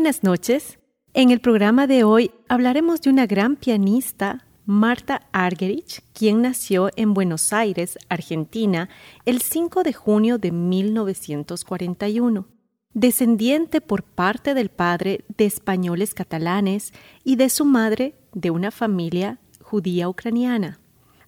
Buenas 0.00 0.22
noches. 0.22 0.78
En 1.12 1.28
el 1.30 1.40
programa 1.40 1.86
de 1.86 2.04
hoy 2.04 2.30
hablaremos 2.48 3.02
de 3.02 3.10
una 3.10 3.26
gran 3.26 3.56
pianista, 3.56 4.46
Marta 4.64 5.28
Argerich, 5.30 6.02
quien 6.14 6.40
nació 6.40 6.88
en 6.96 7.12
Buenos 7.12 7.52
Aires, 7.52 7.98
Argentina, 8.08 8.88
el 9.26 9.42
5 9.42 9.82
de 9.82 9.92
junio 9.92 10.38
de 10.38 10.52
1941. 10.52 12.46
Descendiente 12.94 13.82
por 13.82 14.02
parte 14.02 14.54
del 14.54 14.70
padre 14.70 15.26
de 15.36 15.44
españoles 15.44 16.14
catalanes 16.14 16.94
y 17.22 17.36
de 17.36 17.50
su 17.50 17.66
madre 17.66 18.14
de 18.32 18.50
una 18.50 18.70
familia 18.70 19.38
judía 19.60 20.08
ucraniana. 20.08 20.80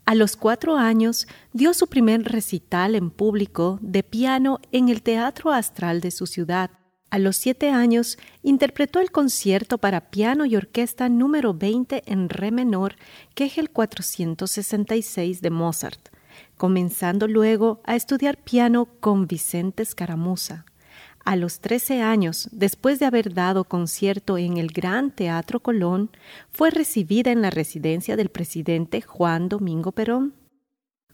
A 0.07 0.15
los 0.15 0.35
cuatro 0.35 0.79
años 0.79 1.29
dio 1.53 1.75
su 1.75 1.89
primer 1.89 2.23
recital 2.23 2.95
en 2.95 3.11
público 3.11 3.79
de 3.83 4.03
piano 4.03 4.61
en 4.73 4.89
el 4.89 5.03
Teatro 5.03 5.53
Astral 5.53 6.01
de 6.01 6.11
su 6.11 6.27
ciudad 6.27 6.71
a 7.13 7.19
los 7.19 7.37
siete 7.37 7.69
años 7.69 8.17
interpretó 8.43 8.99
el 8.99 9.11
concierto 9.11 9.77
para 9.77 10.11
piano 10.11 10.47
y 10.47 10.57
orquesta 10.57 11.11
número 11.11 11.53
20 11.53 12.05
en 12.07 12.31
re 12.31 12.51
menor, 12.51 12.97
que 13.35 13.45
es 13.45 13.59
el 13.59 13.69
466 13.69 15.43
de 15.43 15.51
Mozart, 15.51 16.09
comenzando 16.57 17.29
luego 17.29 17.83
a 17.85 17.97
estudiar 17.97 18.39
piano 18.39 18.89
con 18.99 19.27
Vicente 19.27 19.83
Escaramuza. 19.83 20.65
A 21.23 21.37
los 21.37 21.61
13 21.61 22.01
años, 22.01 22.49
después 22.51 22.99
de 22.99 23.05
haber 23.05 23.35
dado 23.35 23.65
concierto 23.65 24.39
en 24.39 24.57
el 24.57 24.69
Gran 24.69 25.11
Teatro 25.11 25.61
Colón, 25.61 26.09
fue 26.51 26.71
recibida 26.71 27.31
en 27.31 27.43
la 27.43 27.51
residencia 27.51 28.17
del 28.17 28.31
presidente 28.31 29.03
Juan 29.03 29.51
Domingo 29.51 29.93
Perón. 29.93 30.33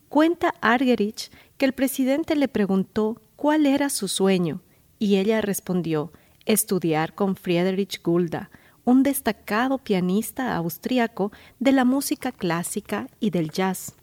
Cuenta 0.08 0.55
Argerich 0.60 1.33
que 1.56 1.66
el 1.66 1.72
presidente 1.72 2.36
le 2.36 2.46
preguntó 2.46 3.20
cuál 3.34 3.67
era 3.67 3.90
su 3.90 4.06
sueño 4.06 4.62
y 4.98 5.17
ella 5.17 5.41
respondió 5.41 6.13
estudiar 6.45 7.14
con 7.14 7.36
Friedrich 7.36 8.03
Gulda, 8.03 8.51
un 8.85 9.03
destacado 9.03 9.79
pianista 9.79 10.57
austriaco 10.57 11.31
de 11.59 11.73
la 11.73 11.85
música 11.85 12.33
clásica 12.33 13.07
y 13.20 13.31
del 13.31 13.51
jazz. 13.51 13.95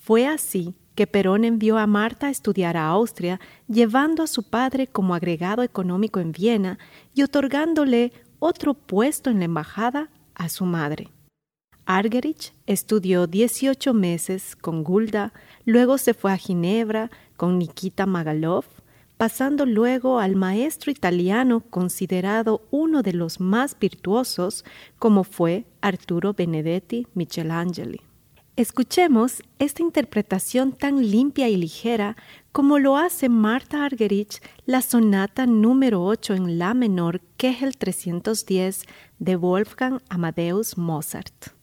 Fue 0.00 0.26
así 0.26 0.74
que 0.94 1.06
Perón 1.06 1.44
envió 1.44 1.78
a 1.78 1.86
Marta 1.86 2.26
a 2.26 2.30
estudiar 2.30 2.76
a 2.76 2.88
Austria, 2.88 3.40
llevando 3.68 4.22
a 4.22 4.26
su 4.26 4.42
padre 4.42 4.86
como 4.86 5.14
agregado 5.14 5.62
económico 5.62 6.20
en 6.20 6.32
Viena 6.32 6.78
y 7.14 7.22
otorgándole 7.22 8.12
otro 8.38 8.74
puesto 8.74 9.30
en 9.30 9.38
la 9.38 9.44
embajada 9.44 10.10
a 10.34 10.48
su 10.48 10.64
madre. 10.64 11.08
Argerich 11.84 12.54
estudió 12.66 13.26
18 13.26 13.92
meses 13.92 14.56
con 14.56 14.84
Gulda, 14.84 15.32
luego 15.64 15.98
se 15.98 16.14
fue 16.14 16.32
a 16.32 16.36
Ginebra 16.36 17.10
con 17.36 17.58
Nikita 17.58 18.06
Magalov, 18.06 18.64
pasando 19.22 19.66
luego 19.66 20.18
al 20.18 20.34
maestro 20.34 20.90
italiano 20.90 21.60
considerado 21.60 22.66
uno 22.72 23.02
de 23.02 23.12
los 23.12 23.38
más 23.38 23.78
virtuosos 23.78 24.64
como 24.98 25.22
fue 25.22 25.64
Arturo 25.80 26.34
Benedetti 26.34 27.06
Michelangeli. 27.14 28.00
Escuchemos 28.56 29.40
esta 29.60 29.80
interpretación 29.80 30.72
tan 30.72 31.08
limpia 31.08 31.48
y 31.48 31.56
ligera 31.56 32.16
como 32.50 32.80
lo 32.80 32.96
hace 32.96 33.28
Marta 33.28 33.84
Argerich 33.84 34.42
la 34.66 34.82
sonata 34.82 35.46
número 35.46 36.04
8 36.04 36.34
en 36.34 36.58
La 36.58 36.74
menor, 36.74 37.20
que 37.36 37.50
es 37.50 37.62
el 37.62 37.76
310 37.76 38.86
de 39.20 39.36
Wolfgang 39.36 40.00
Amadeus 40.08 40.76
Mozart. 40.76 41.61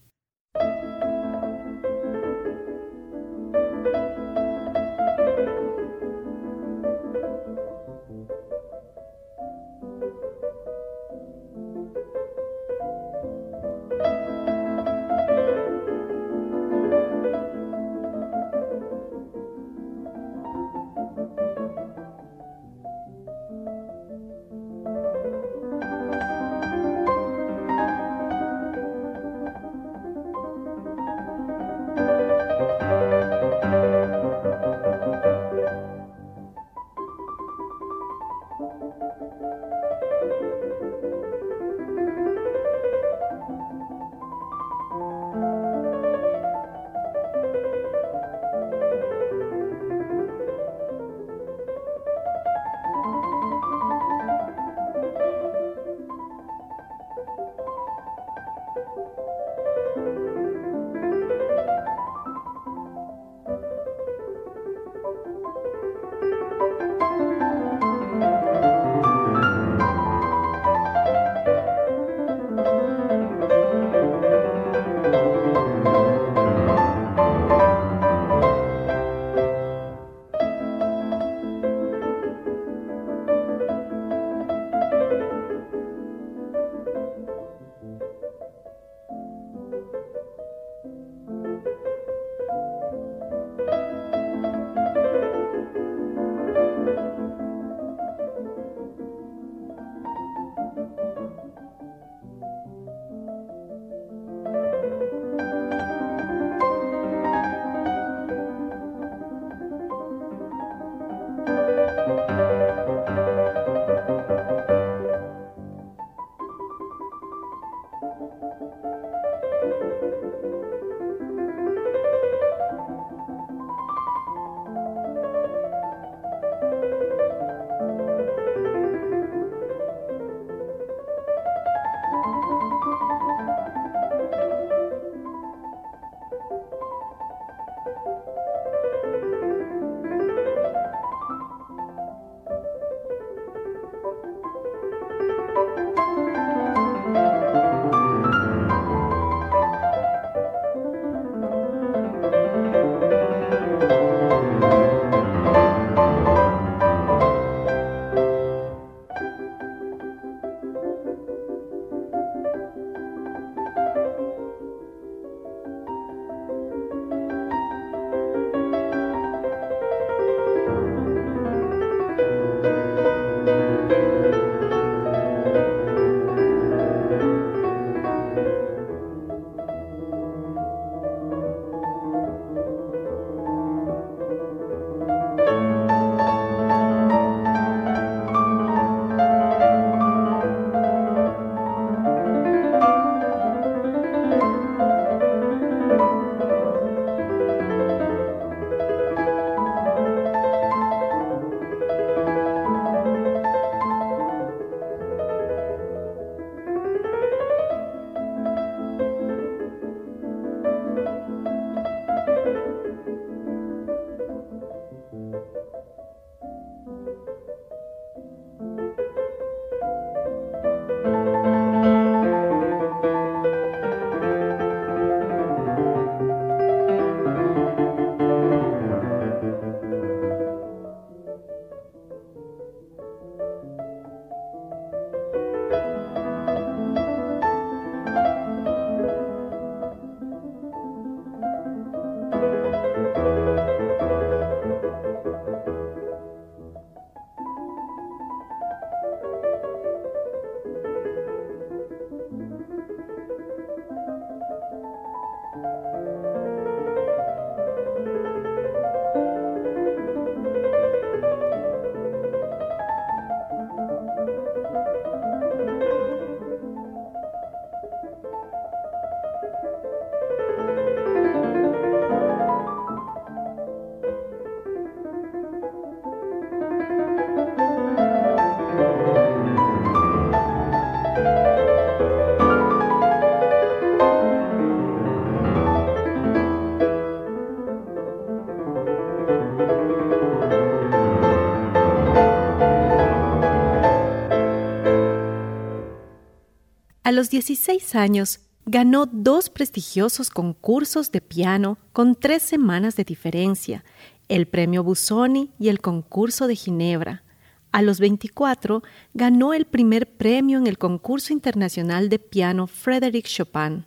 A 297.10 297.12
los 297.12 297.28
16 297.28 297.96
años 297.96 298.38
ganó 298.66 299.04
dos 299.04 299.50
prestigiosos 299.50 300.30
concursos 300.30 301.10
de 301.10 301.20
piano 301.20 301.76
con 301.92 302.14
tres 302.14 302.40
semanas 302.40 302.94
de 302.94 303.02
diferencia, 303.02 303.82
el 304.28 304.46
Premio 304.46 304.84
Busoni 304.84 305.50
y 305.58 305.70
el 305.70 305.80
concurso 305.80 306.46
de 306.46 306.54
Ginebra. 306.54 307.24
A 307.72 307.82
los 307.82 307.98
24 307.98 308.84
ganó 309.12 309.54
el 309.54 309.64
primer 309.64 310.08
premio 310.08 310.56
en 310.58 310.68
el 310.68 310.78
concurso 310.78 311.32
internacional 311.32 312.08
de 312.10 312.20
piano 312.20 312.68
Frédéric 312.68 313.26
Chopin. 313.26 313.86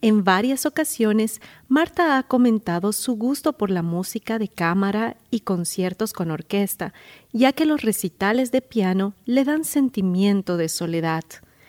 En 0.00 0.24
varias 0.24 0.66
ocasiones, 0.66 1.40
Marta 1.68 2.18
ha 2.18 2.24
comentado 2.24 2.92
su 2.92 3.14
gusto 3.14 3.52
por 3.52 3.70
la 3.70 3.82
música 3.82 4.40
de 4.40 4.48
cámara 4.48 5.16
y 5.30 5.42
conciertos 5.42 6.12
con 6.12 6.32
orquesta, 6.32 6.92
ya 7.32 7.52
que 7.52 7.64
los 7.64 7.82
recitales 7.82 8.50
de 8.50 8.60
piano 8.60 9.14
le 9.24 9.44
dan 9.44 9.62
sentimiento 9.62 10.56
de 10.56 10.68
soledad. 10.68 11.22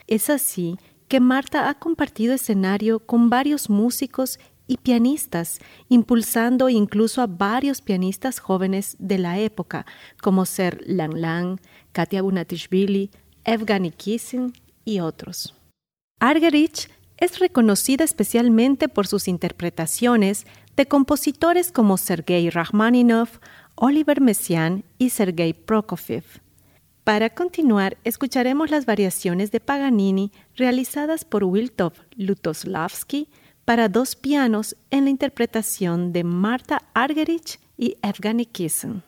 Es 0.07 0.29
así 0.29 0.77
que 1.07 1.19
Marta 1.19 1.69
ha 1.69 1.75
compartido 1.75 2.33
escenario 2.33 2.99
con 2.99 3.29
varios 3.29 3.69
músicos 3.69 4.39
y 4.67 4.77
pianistas, 4.77 5.59
impulsando 5.87 6.69
incluso 6.69 7.21
a 7.21 7.27
varios 7.27 7.81
pianistas 7.81 8.39
jóvenes 8.39 8.97
de 8.99 9.17
la 9.17 9.39
época, 9.39 9.85
como 10.21 10.45
Ser 10.45 10.81
Lang 10.85 11.13
Lang, 11.13 11.59
Katia 11.93 12.21
Bunatishvili, 12.21 13.09
Evgeny 13.45 13.91
Kissin 13.91 14.53
y 14.83 14.99
otros. 14.99 15.55
Argerich 16.19 16.89
es 17.17 17.39
reconocida 17.39 18.03
especialmente 18.03 18.89
por 18.89 19.07
sus 19.07 19.27
interpretaciones 19.27 20.45
de 20.75 20.85
compositores 20.85 21.71
como 21.71 21.97
Sergei 21.97 22.49
Rachmaninoff, 22.49 23.39
Oliver 23.75 24.21
Messiaen 24.21 24.83
y 24.97 25.09
Sergei 25.09 25.53
Prokofiev. 25.53 26.25
Para 27.07 27.29
continuar, 27.29 27.95
escucharemos 28.03 28.69
las 28.69 28.85
variaciones 28.85 29.49
de 29.49 29.61
Paganini 29.61 30.33
realizadas 30.57 31.23
por 31.23 31.45
Wiltov 31.45 31.93
Lutoslavski 32.17 33.29
para 33.63 33.87
dos 33.87 34.17
pianos 34.17 34.75
en 34.89 35.05
la 35.05 35.09
interpretación 35.09 36.11
de 36.11 36.25
Marta 36.25 36.81
Argerich 36.93 37.61
y 37.77 37.95
Evgeny 38.01 38.45
Kissin. 38.45 39.03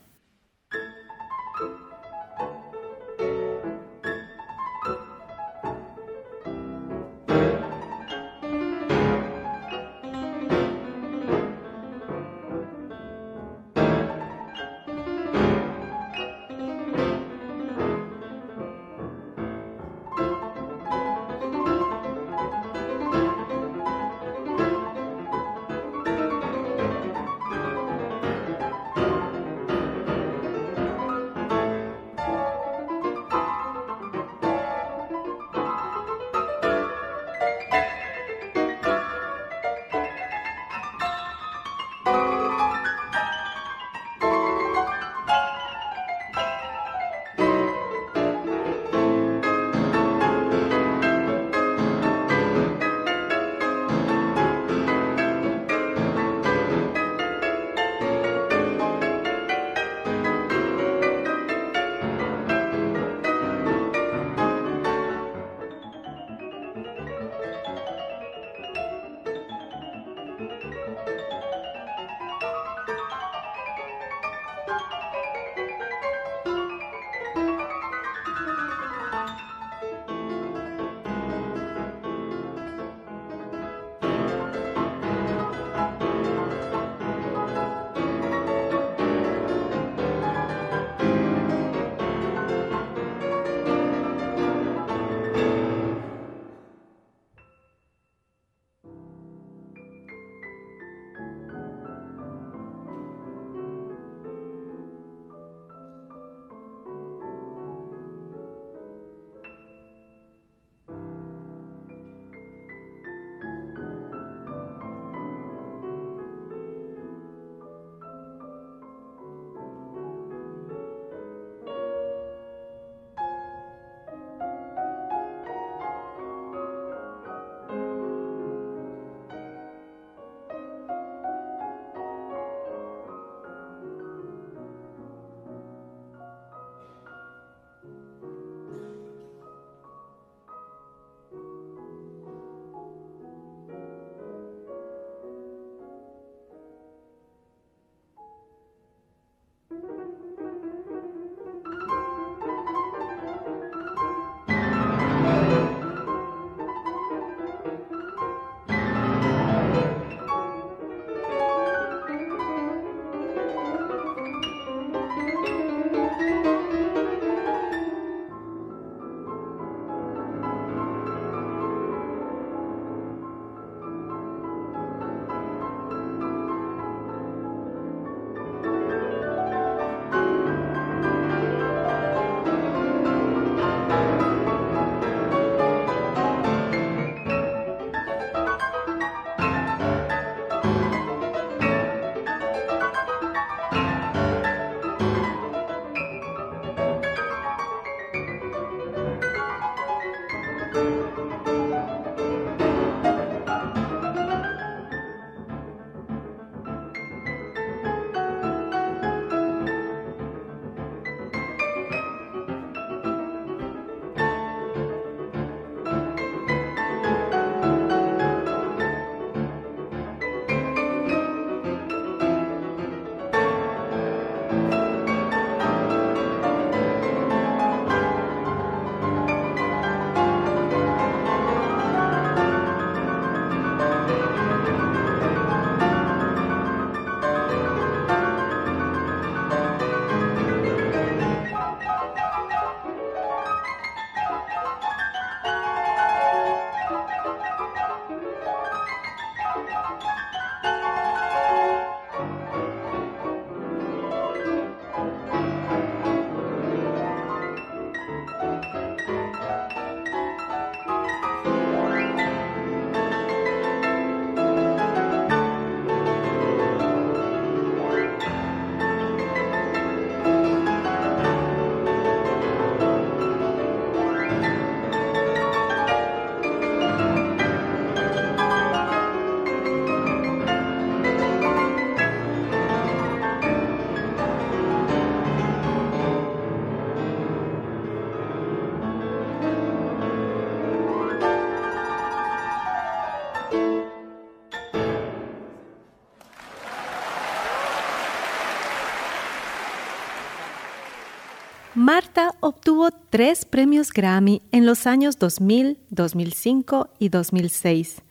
Marta 301.91 302.36
obtuvo 302.39 302.91
tres 302.91 303.46
premios 303.46 303.91
Grammy 303.91 304.43
en 304.51 304.67
los 304.67 304.86
años 304.86 305.17
2000, 305.17 305.79
2005 305.89 306.88
y 307.00 307.10
2006. 307.10 308.03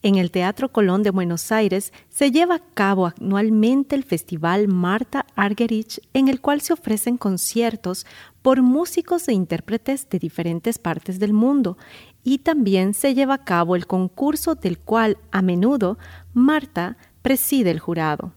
En 0.00 0.14
el 0.14 0.30
Teatro 0.30 0.72
Colón 0.72 1.02
de 1.02 1.10
Buenos 1.10 1.52
Aires 1.52 1.92
se 2.08 2.30
lleva 2.30 2.54
a 2.54 2.64
cabo 2.72 3.08
anualmente 3.08 3.94
el 3.94 4.04
Festival 4.04 4.68
Marta 4.68 5.26
Argerich, 5.36 6.00
en 6.14 6.28
el 6.28 6.40
cual 6.40 6.62
se 6.62 6.72
ofrecen 6.72 7.18
conciertos 7.18 8.06
por 8.40 8.62
músicos 8.62 9.28
e 9.28 9.34
intérpretes 9.34 10.08
de 10.08 10.18
diferentes 10.18 10.78
partes 10.78 11.18
del 11.18 11.34
mundo, 11.34 11.76
y 12.24 12.38
también 12.38 12.94
se 12.94 13.12
lleva 13.12 13.34
a 13.34 13.44
cabo 13.44 13.76
el 13.76 13.86
concurso 13.86 14.54
del 14.54 14.78
cual 14.78 15.18
a 15.30 15.42
menudo 15.42 15.98
Marta 16.32 16.96
preside 17.20 17.70
el 17.70 17.80
jurado. 17.80 18.32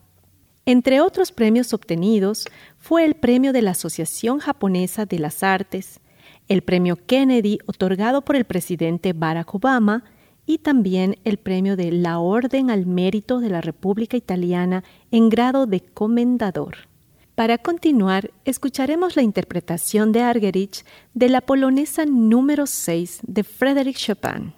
Entre 0.66 1.02
otros 1.02 1.34
premios 1.34 1.74
obtenidos 1.74 2.46
fue 2.78 3.04
el 3.04 3.16
premio 3.16 3.52
de 3.52 3.62
la 3.62 3.72
Asociación 3.72 4.40
Japonesa 4.40 5.06
de 5.06 5.20
las 5.20 5.44
Artes, 5.44 6.00
el 6.48 6.62
premio 6.62 6.98
Kennedy 7.06 7.60
otorgado 7.66 8.22
por 8.22 8.38
el 8.38 8.46
presidente 8.46 9.12
Barack 9.12 9.54
Obama 9.54 10.06
y 10.46 10.60
también 10.60 11.18
el 11.26 11.38
premio 11.38 11.76
de 11.76 11.92
la 11.92 12.20
Orden 12.20 12.70
al 12.70 12.86
Mérito 12.86 13.40
de 13.40 13.50
la 13.50 13.60
República 13.60 14.16
Italiana 14.16 14.84
en 15.12 15.30
grado 15.30 15.66
de 15.66 15.82
comendador. 15.82 16.76
Para 17.36 17.58
continuar, 17.58 18.32
escucharemos 18.46 19.16
la 19.16 19.24
interpretación 19.24 20.12
de 20.12 20.22
Argerich 20.22 20.86
de 21.14 21.30
la 21.30 21.42
polonesa 21.42 22.06
número 22.06 22.68
6 22.68 23.22
de 23.24 23.44
Frédéric 23.44 23.98
Chopin. 23.98 24.54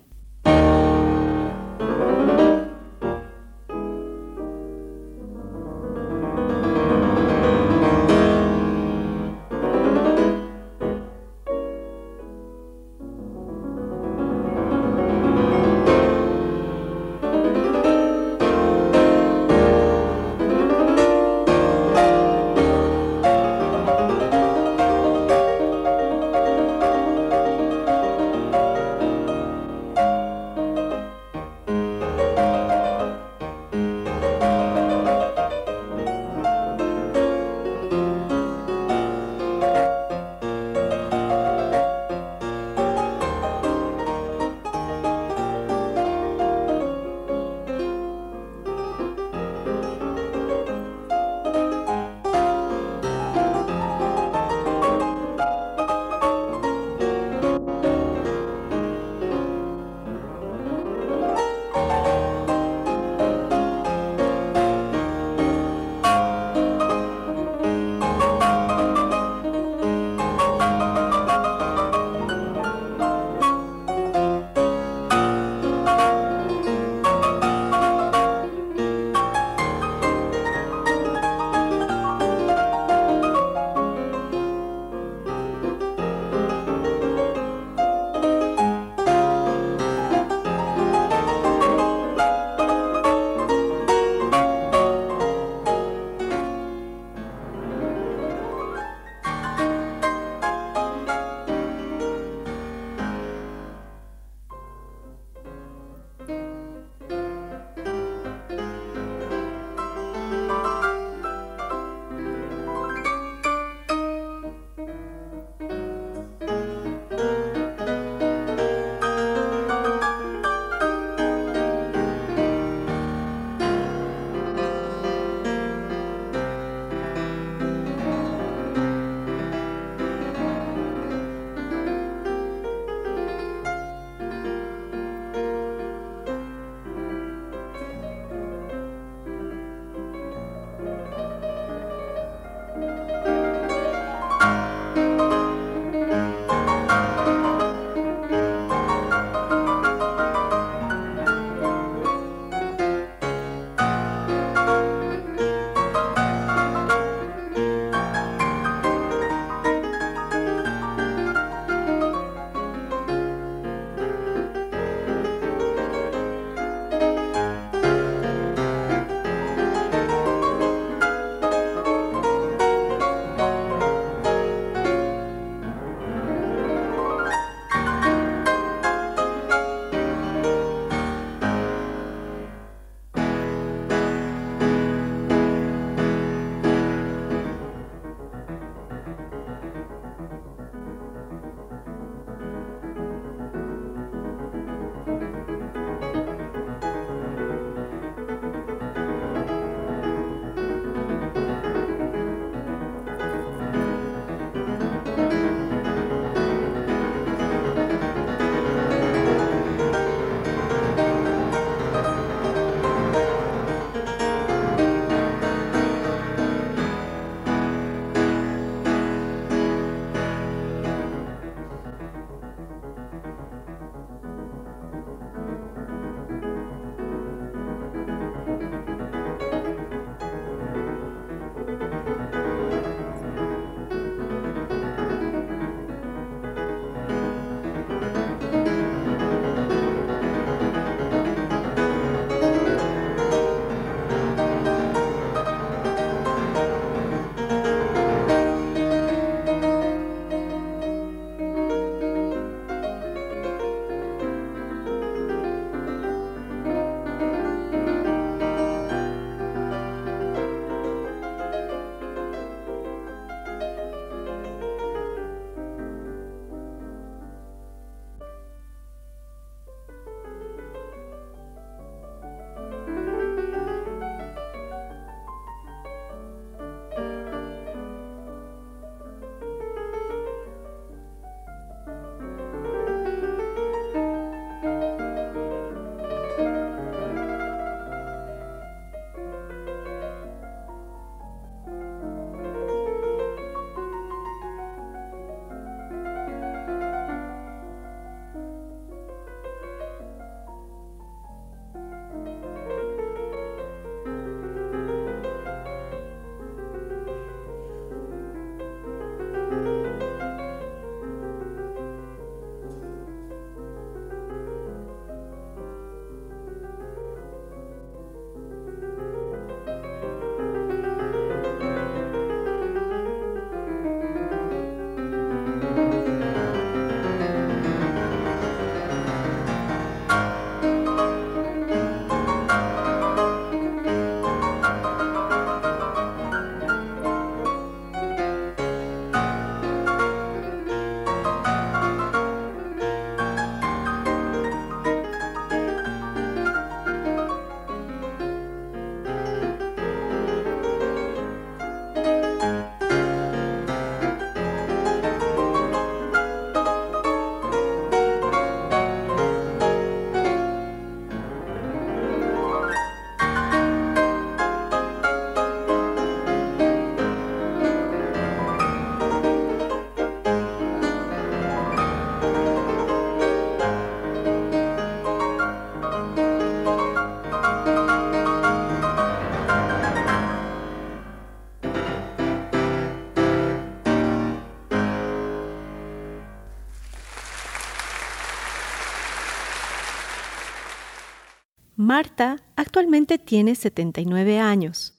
Marta 391.78 392.38
actualmente 392.56 393.18
tiene 393.18 393.54
79 393.54 394.40
años. 394.40 394.94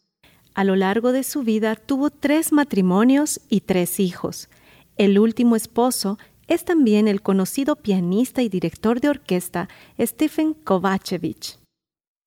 A 0.54 0.62
lo 0.62 0.76
largo 0.76 1.12
de 1.12 1.22
su 1.22 1.42
vida 1.42 1.74
tuvo 1.74 2.10
tres 2.10 2.52
matrimonios 2.52 3.40
y 3.48 3.62
tres 3.62 3.98
hijos. 3.98 4.50
El 4.98 5.18
último 5.18 5.56
esposo 5.56 6.18
es 6.48 6.66
también 6.66 7.08
el 7.08 7.22
conocido 7.22 7.76
pianista 7.76 8.42
y 8.42 8.50
director 8.50 9.00
de 9.00 9.08
orquesta 9.08 9.70
Stephen 9.98 10.52
Kovacevic. 10.52 11.58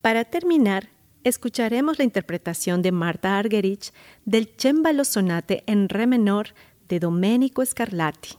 Para 0.01 0.25
terminar, 0.25 0.89
escucharemos 1.23 1.99
la 1.99 2.05
interpretación 2.05 2.81
de 2.81 2.91
Marta 2.91 3.37
Argerich 3.37 3.93
del 4.25 4.49
Cembalo 4.57 5.05
Sonate 5.05 5.63
en 5.67 5.89
Re 5.89 6.07
menor 6.07 6.55
de 6.87 6.99
Domenico 6.99 7.63
Scarlatti. 7.63 8.38